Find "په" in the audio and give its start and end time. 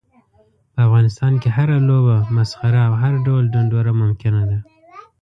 0.73-0.79